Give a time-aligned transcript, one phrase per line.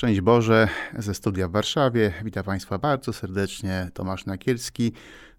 [0.00, 0.68] Szczęść Boże
[0.98, 2.12] ze studia w Warszawie.
[2.24, 3.88] Witam Państwa bardzo serdecznie.
[3.94, 4.92] Tomasz Nakielski.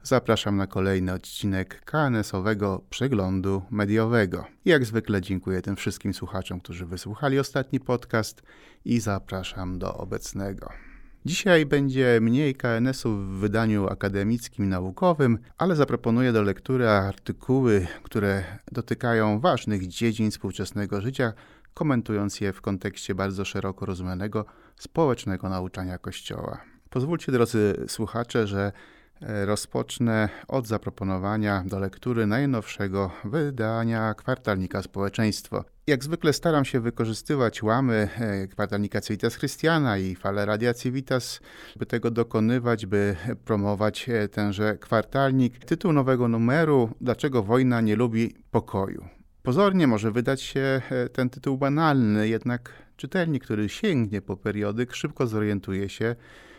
[0.04, 4.46] Zapraszam na kolejny odcinek KNS-owego przeglądu mediowego.
[4.66, 8.42] Jak zwykle dziękuję tym wszystkim słuchaczom, którzy wysłuchali ostatni podcast
[8.86, 10.70] i zapraszam do obecnego.
[11.26, 19.40] Dzisiaj będzie mniej KNS-u w wydaniu akademickim, naukowym, ale zaproponuję do lektury artykuły, które dotykają
[19.40, 21.34] ważnych dziedzin współczesnego życia,
[21.74, 24.46] komentując je w kontekście bardzo szeroko rozumianego
[24.76, 26.62] społecznego nauczania Kościoła.
[26.90, 28.72] Pozwólcie, drodzy słuchacze, że
[29.22, 35.64] e, rozpocznę od zaproponowania do lektury najnowszego wydania kwartalnika Społeczeństwo.
[35.88, 41.40] Jak zwykle staram się wykorzystywać łamy e, kwartalnika Civitas Christiana i fale Radia Civitas,
[41.76, 45.66] by tego dokonywać, by promować e, tenże kwartalnik.
[45.66, 49.21] Tytuł nowego numeru Dlaczego wojna nie lubi pokoju?
[49.44, 55.28] Pozornie może wydać się e, ten tytuł banalny, jednak czytelnik, który sięgnie po periodyk, szybko
[55.28, 56.16] zorientuje się,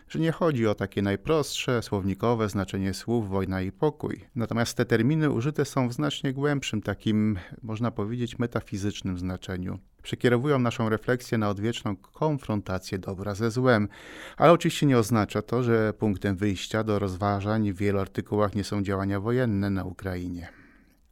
[0.09, 4.25] że nie chodzi o takie najprostsze, słownikowe znaczenie słów wojna i pokój.
[4.35, 9.79] Natomiast te terminy użyte są w znacznie głębszym, takim, można powiedzieć, metafizycznym znaczeniu.
[10.03, 13.89] Przekierowują naszą refleksję na odwieczną konfrontację dobra ze złem,
[14.37, 18.83] ale oczywiście nie oznacza to, że punktem wyjścia do rozważań w wielu artykułach nie są
[18.83, 20.62] działania wojenne na Ukrainie.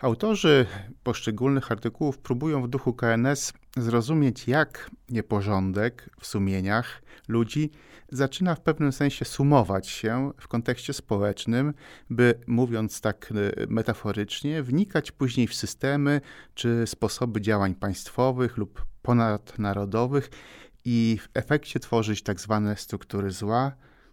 [0.00, 0.66] Autorzy
[1.02, 7.70] poszczególnych artykułów próbują w duchu KNS zrozumieć, jak nieporządek w sumieniach ludzi
[8.12, 11.74] zaczyna w pewnym sensie sumować się w kontekście społecznym,
[12.10, 16.20] by mówiąc tak e, metaforycznie, wnikać później w systemy
[16.54, 20.30] czy sposoby działań państwowych lub ponadnarodowych
[20.84, 23.72] i w efekcie tworzyć tak zwane struktury zła,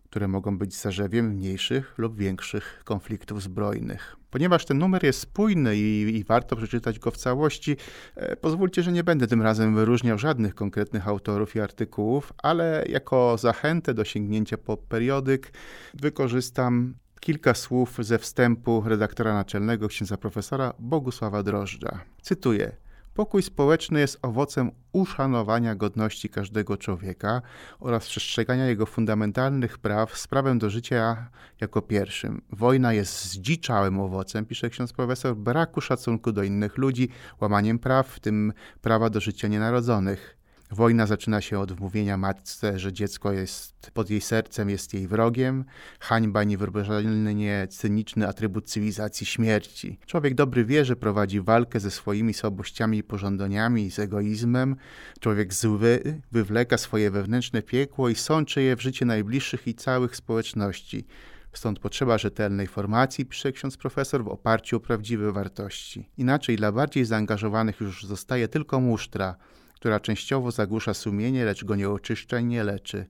[0.09, 4.15] które mogą być zarzewiem mniejszych lub większych konfliktów zbrojnych.
[4.29, 7.77] Ponieważ ten numer jest spójny i, i, warto przeczytać go w całości,
[8.15, 13.37] e, pozwólcie, że nie będę tym razem wyróżniał żadnych konkretnych autorów i artykułów, ale jako
[13.37, 15.51] zachętę do sięgnięcia po periodyk
[15.93, 21.99] wykorzystam kilka słów ze wstępu redaktora naczelnego księdza profesora Bogusława Drożdża.
[22.21, 22.86] Cytuję.
[23.17, 27.41] Pokój społeczny jest owocem uszanowania godności każdego człowieka
[27.79, 31.29] oraz przestrzegania jego fundamentalnych praw z prawem do życia
[31.61, 32.41] jako pierwszym.
[32.49, 37.09] Wojna jest zdziczałym owocem, pisze ksiądz profesor, braku szacunku do innych ludzi,
[37.41, 40.36] łamaniem praw, w tym prawa do życia nienarodzonych.
[40.71, 45.65] Wojna zaczyna się od wmówienia matce, że dziecko jest pod jej sercem, jest jej wrogiem.
[45.99, 49.99] Hańba, niewyobrażalnie cyniczny atrybut cywilizacji śmierci.
[50.05, 54.75] Człowiek dobry wie, że prowadzi walkę ze swoimi słabościami i pożądaniami, z egoizmem.
[55.19, 61.05] Człowiek zły wywleka swoje wewnętrzne piekło i sączy je w życie najbliższych i całych społeczności.
[61.53, 66.09] Stąd potrzeba rzetelnej formacji, pisze ksiądz profesor, w oparciu o prawdziwe wartości.
[66.17, 69.35] Inaczej dla bardziej zaangażowanych już zostaje tylko musztra–
[69.79, 73.05] która częściowo zagłusza sumienie, lecz go nie oczyszcza i nie leczy.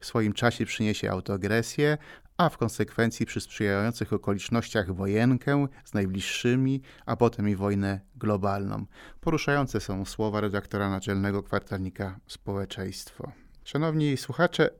[0.00, 1.98] W swoim czasie przyniesie autoagresję,
[2.36, 8.86] a w konsekwencji przy sprzyjających okolicznościach wojenkę z najbliższymi, a potem i wojnę globalną.
[9.20, 13.32] Poruszające są słowa redaktora naczelnego kwartalnika Społeczeństwo.
[13.64, 14.70] Szanowni słuchacze,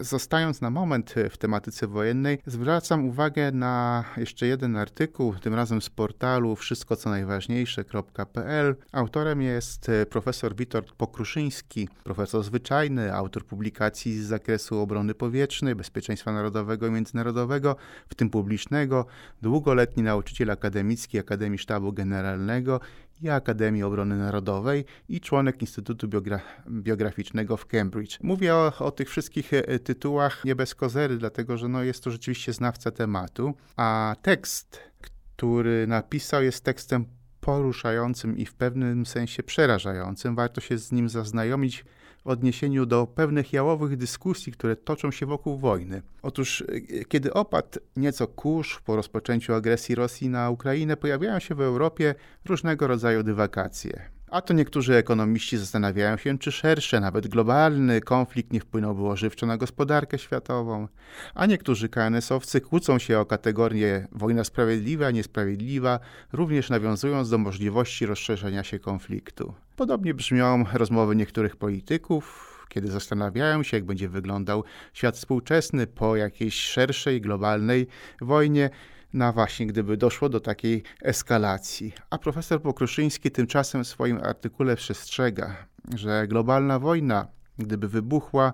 [0.00, 5.90] Zostając na moment w tematyce wojennej, zwracam uwagę na jeszcze jeden artykuł, tym razem z
[5.90, 8.76] portalu wszystko co najważniejsze.pl.
[8.92, 16.86] Autorem jest profesor Witold Pokruszyński, profesor zwyczajny, autor publikacji z zakresu obrony powietrznej, bezpieczeństwa narodowego
[16.86, 17.76] i międzynarodowego,
[18.08, 19.06] w tym publicznego,
[19.42, 22.80] długoletni nauczyciel akademicki Akademii Sztabu Generalnego
[23.22, 26.40] i Akademii Obrony Narodowej i członek Instytutu Biogra
[26.70, 28.18] Biograficznego w Cambridge.
[28.22, 32.10] Mówię o, o, tych wszystkich e, tytułach nie bez kozery, dlatego że no, jest to
[32.10, 37.04] rzeczywiście znawca tematu, a tekst, który napisał, jest tekstem
[37.40, 40.34] poruszającym i w pewnym sensie przerażającym.
[40.34, 41.84] Warto się z nim zaznajomić
[42.26, 46.02] w odniesieniu do pewnych jałowych dyskusji, które toczą się wokół wojny.
[46.22, 51.60] Otóż, e, kiedy opadł nieco kurz po rozpoczęciu agresji Rosji na Ukrainę, pojawiają się w
[51.60, 52.14] Europie
[52.44, 54.16] różnego rodzaju dywagacje.
[54.30, 59.56] A to niektórzy ekonomiści zastanawiają się, czy szerszy, nawet globalny konflikt nie wpłynąłby ożywczo na
[59.56, 60.88] gospodarkę światową,
[61.34, 66.00] a niektórzy KNS-owcy kłócą się o kategorię wojna sprawiedliwa, niesprawiedliwa,
[66.32, 69.54] również nawiązując do możliwości rozszerzenia się konfliktu.
[69.76, 76.54] Podobnie brzmią rozmowy niektórych polityków, kiedy zastanawiają się, jak będzie wyglądał świat współczesny po jakiejś
[76.54, 77.86] szerszej, globalnej
[78.20, 78.70] wojnie,
[79.12, 81.92] na właśnie gdyby doszło do takiej eskalacji.
[82.10, 85.56] A profesor Pokruszyński tymczasem w swoim artykule przestrzega,
[85.94, 87.26] że globalna wojna,
[87.58, 88.52] gdyby wybuchła,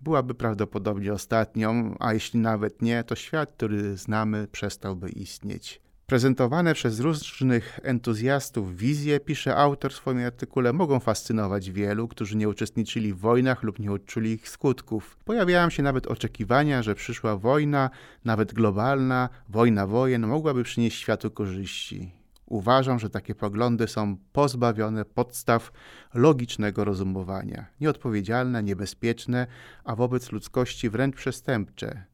[0.00, 5.83] byłaby prawdopodobnie ostatnią, a jeśli nawet nie, to świat, który znamy, przestałby istnieć.
[6.06, 12.48] Prezentowane przez różnych entuzjastów wizje, pisze autor w swoim artykule, mogą fascynować wielu, którzy nie
[12.48, 15.16] uczestniczyli w wojnach lub nie odczuli ich skutków.
[15.24, 17.90] Pojawiają się nawet oczekiwania, że przyszła wojna,
[18.24, 22.12] nawet globalna, wojna wojen, mogłaby przynieść światu korzyści.
[22.46, 25.72] Uważam, że takie poglądy są pozbawione podstaw
[26.14, 29.46] logicznego rozumowania, nieodpowiedzialne, niebezpieczne,
[29.84, 32.04] a wobec ludzkości wręcz przestępcze.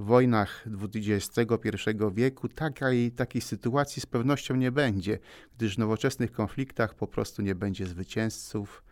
[0.00, 5.18] Wojnach XXI wieku takiej, takiej sytuacji z pewnością nie będzie,
[5.56, 8.82] gdyż w nowoczesnych konfliktach po prostu nie będzie zwycięzców,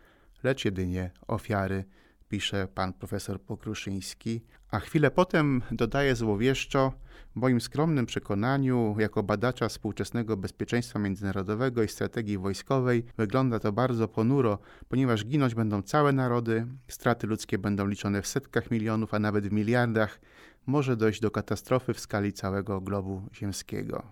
[0.42, 1.84] lecz jedynie ofiary,
[2.28, 6.92] pisze pan profesor Pokruszyński, a chwilę potem dodaje złowieszczo,
[7.36, 14.08] w moim skromnym przekonaniu, jako badacza współczesnego bezpieczeństwa międzynarodowego i strategii wojskowej, wygląda to bardzo
[14.08, 14.58] ponuro,
[14.88, 19.52] ponieważ ginąć będą całe narody, straty ludzkie będą liczone w setkach milionów, a nawet w
[19.52, 20.20] miliardach,
[20.68, 24.02] może dojść do katastrofy w skali całego globu ziemskiego.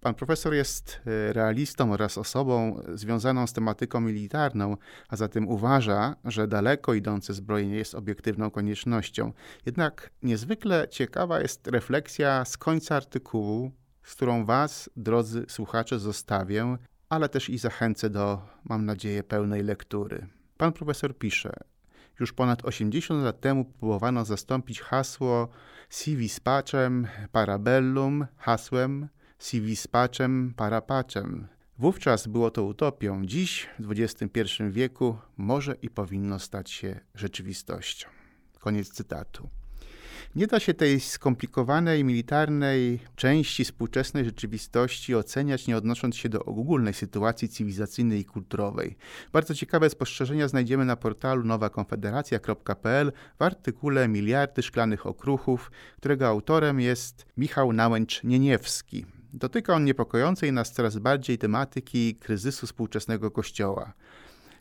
[0.00, 4.76] Pan profesor jest e, realistą oraz osobą związaną z tematyką militarną,
[5.08, 9.32] a zatem uważa, że daleko idące zbrojenie jest obiektywną koniecznością.
[9.66, 13.72] Jednak niezwykle ciekawa jest refleksja z końca artykułu,
[14.02, 16.76] z którą Was, drodzy słuchacze, zostawię,
[17.08, 20.26] ale też i zachęcę do, mam nadzieję, pełnej lektury.
[20.56, 21.52] Pan profesor pisze:
[22.20, 25.48] Już ponad 80 lat temu próbowano zastąpić hasło
[25.90, 29.08] CV z patchem, parabellum, hasłem
[29.38, 31.48] CV z patchem, parapaczem.
[31.78, 38.08] Wówczas było to utopią, dziś w XXI wieku może i powinno stać się rzeczywistością.
[38.58, 39.48] Koniec cytatu.
[40.34, 46.94] Nie da się tej skomplikowanej militarnej części współczesnej rzeczywistości oceniać, nie odnosząc się do ogólnej
[46.94, 48.96] sytuacji cywilizacyjnej i kulturowej.
[49.32, 57.26] Bardzo ciekawe spostrzeżenia znajdziemy na portalu nowakonfederacja.pl w artykule Miliardy szklanych okruchów, którego autorem jest
[57.36, 59.04] Michał Nałęcz-Nieniewski.
[59.32, 63.92] Dotyka on niepokojącej nas coraz bardziej tematyki kryzysu współczesnego Kościoła.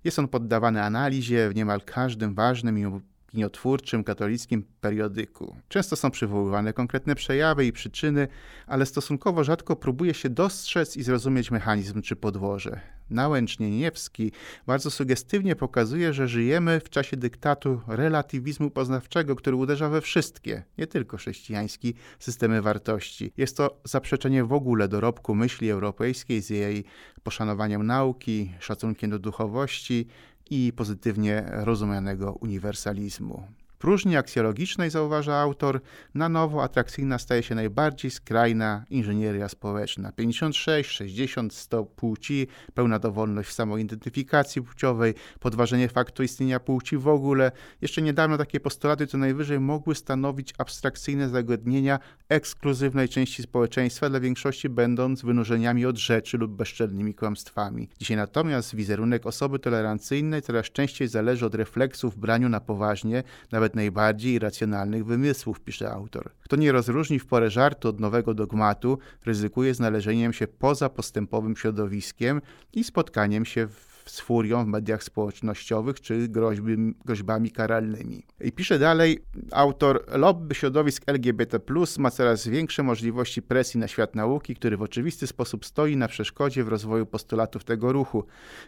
[0.04, 5.56] Jest on poddawany analizie w niemal każdym ważnym i opiniotwórczym katolickim periodyku.
[5.68, 8.28] Często są przywoływane konkretne przejawy i przyczyny,
[8.68, 12.80] ale stosunkowo rzadko próbuje się dostrzec i zrozumieć mechanizm czy podłoże.
[13.10, 14.32] Nałęcz Nieniewski
[14.68, 20.88] bardzo sugestywnie pokazuje, że żyjemy w czasie dyktatu relatywizmu poznawczego, który uderza we wszystkie, nie
[20.88, 23.34] tylko chrześcijańskie, systemy wartości.
[23.38, 26.84] Jest to zaprzeczenie w ogóle dorobku myśli europejskiej z jej
[27.24, 30.08] poszanowaniem nauki, szacunkiem do duchowości
[30.50, 33.44] i pozytywnie rozumianego uniwersalizmu
[33.80, 35.82] próżni aksjologicznej, zauważa autor,
[36.16, 40.12] na nowo atrakcyjna staje się najbardziej skrajna inżynieria społeczna.
[40.12, 47.52] 56, 60, 100 płci, pełna dowolność w samoidentyfikacji płciowej, podważenie faktu istnienia płci w ogóle.
[47.82, 52.00] Jeszcze niedawno takie postulaty co najwyżej mogły stanowić abstrakcyjne zagadnienia
[52.30, 57.90] ekskluzywnej części społeczeństwa, dla większości będąc wynurzeniami od rzeczy lub bezczelnymi kłamstwami.
[58.00, 63.69] Dzisiaj natomiast wizerunek osoby tolerancyjnej coraz częściej zależy od refleksów w braniu na poważnie, nawet
[63.70, 66.32] nawet najbardziej irracjonalnych wymysłów, pisze autor.
[66.44, 72.42] Kto nie rozróżni w porę żartu od nowego dogmatu, ryzykuje znalezieniem się poza postępowym środowiskiem
[72.74, 78.24] i spotkaniem się w z furią w mediach społecznościowych czy groźby, groźbami karalnymi.
[78.42, 79.20] I pisze dalej
[79.52, 81.60] autor, lobby środowisk LGBT
[82.00, 86.64] ma coraz większe możliwości presji na świat nauki, który w oczywisty sposób stoi na przeszkodzie
[86.64, 88.24] w rozwoju postulatów tego ruchu.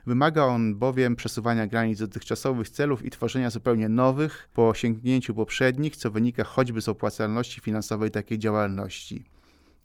[0.05, 6.11] Wymaga on bowiem przesuwania granic dotychczasowych celów i tworzenia zupełnie nowych po osiągnięciu poprzednich, co
[6.11, 9.25] wynika choćby z opłacalności finansowej takiej działalności.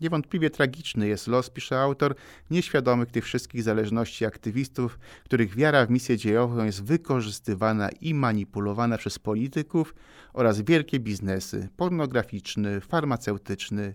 [0.01, 2.15] Niewątpliwie tragiczny jest los, pisze autor,
[2.51, 9.19] nieświadomych tych wszystkich zależności aktywistów, których wiara w misję dziejową jest wykorzystywana i manipulowana przez
[9.19, 9.95] polityków
[10.33, 13.95] oraz wielkie biznesy pornograficzny, farmaceutyczny,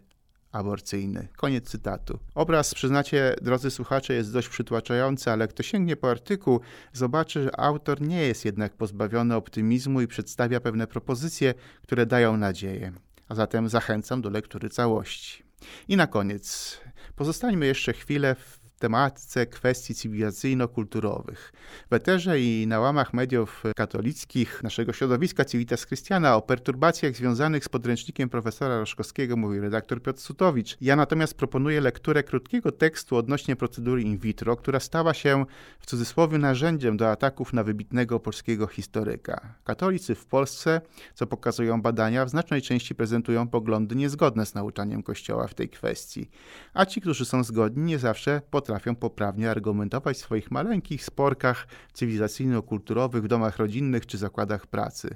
[0.51, 1.27] aborcyjny.
[1.37, 2.19] Koniec cytatu.
[2.35, 6.59] Obraz, przyznacie, drodzy słuchacze, jest dość przytłaczający, ale kto sięgnie po artykuł,
[6.93, 12.91] zobaczy, że autor nie jest jednak pozbawiony optymizmu i przedstawia pewne propozycje, które dają nadzieję.
[13.29, 15.50] A zatem zachęcam do lektury całości.
[15.87, 16.77] I na koniec,
[17.15, 21.53] pozostańmy jeszcze chwilę w tematyce kwestii cywilizacyjno-kulturowych.
[21.89, 27.69] W eterze i na łamach mediów katolickich naszego środowiska Civitas Christiana o perturbacjach związanych z
[27.69, 30.77] podręcznikiem profesora Roszkowskiego mówi redaktor Piotr Sutowicz.
[30.81, 35.45] Ja natomiast proponuję lekturę krótkiego tekstu odnośnie procedury in vitro, która stała się
[35.79, 39.55] w cudzysłowie narzędziem do ataków na wybitnego polskiego historyka.
[39.63, 40.81] Katolicy w Polsce,
[41.13, 46.29] co pokazują badania, w znacznej części prezentują poglądy niezgodne z nauczaniem Kościoła w tej kwestii,
[46.73, 51.67] a ci, którzy są zgodni, nie zawsze potrafią potrafią poprawnie argumentować w swoich maleńkich sporkach
[51.93, 55.15] cywilizacyjno-kulturowych w domach rodzinnych czy zakładach pracy.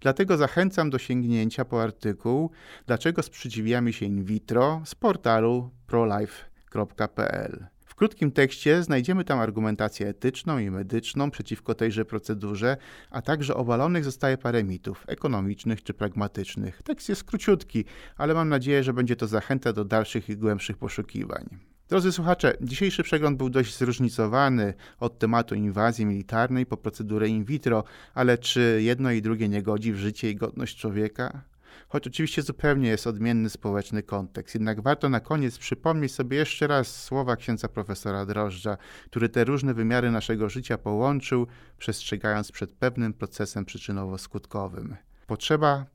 [0.00, 2.50] Dlatego zachęcam do sięgnięcia po artykuł
[2.86, 7.66] Dlaczego sprzeciwiamy się in vitro z portalu prolife www.ks.pl.
[7.84, 12.76] W krótkim tekście znajdziemy tam argumentację etyczną i medyczną przeciwko tejże procedurze,
[13.10, 16.82] a także obalonych zostaje parę mitów ekonomicznych czy pragmatycznych.
[16.82, 17.84] Tekst jest króciutki,
[18.16, 21.75] ale mam nadzieję, że będzie to zachęta do dalszych i głębszych poszukiwań.
[21.88, 27.84] Drodzy słuchacze, dzisiejszy przegląd był dość zróżnicowany od tematu inwazji militarnej po procedurę in vitro,
[28.14, 31.42] ale czy jedno i drugie nie godzi w życie i godność człowieka?
[31.88, 34.54] choć oczywiście zupełnie jest odmienny społeczny kontekst.
[34.54, 38.76] Jednak warto na koniec przypomnieć sobie jeszcze raz słowa księdza profesora Drożdża,
[39.06, 41.46] który te różne wymiary naszego życia połączył,
[41.78, 44.96] przestrzegając przed pewnym procesem przyczynowo-skutkowym.
[45.26, 45.86] Potrzeba,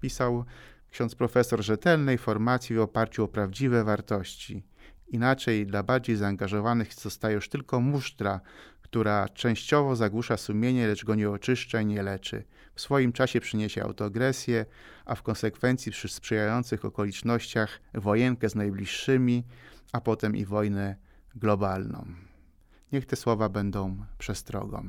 [0.00, 0.44] pisał
[0.90, 4.69] ksiądz profesor, rzetelnej formacji w oparciu o prawdziwe wartości.
[5.10, 8.40] Inaczej dla bardziej zaangażowanych zostaje już tylko musztra,
[8.82, 12.44] która częściowo zagłusza sumienie, lecz go nie oczyszcza i nie leczy.
[12.74, 14.66] W swoim czasie przyniesie autoagresję,
[15.04, 19.44] a w konsekwencji przy sprzyjających okolicznościach wojenkę z najbliższymi,
[19.92, 20.96] a potem i wojnę
[21.34, 22.06] globalną.
[22.92, 24.84] Niech te słowa będą przestrogą.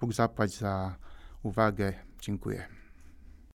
[0.00, 0.96] Bóg zapłać za
[1.42, 1.92] uwagę.
[2.20, 2.77] Dziękuję.